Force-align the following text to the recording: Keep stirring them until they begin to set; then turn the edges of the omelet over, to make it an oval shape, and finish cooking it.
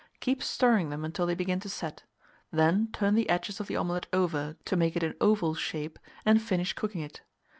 Keep 0.19 0.41
stirring 0.41 0.89
them 0.89 1.05
until 1.05 1.27
they 1.27 1.35
begin 1.35 1.59
to 1.59 1.69
set; 1.69 2.05
then 2.51 2.87
turn 2.91 3.13
the 3.13 3.29
edges 3.29 3.59
of 3.59 3.67
the 3.67 3.75
omelet 3.75 4.07
over, 4.11 4.55
to 4.65 4.75
make 4.75 4.95
it 4.95 5.03
an 5.03 5.13
oval 5.21 5.53
shape, 5.53 5.99
and 6.25 6.41
finish 6.41 6.73
cooking 6.73 7.01
it. 7.01 7.21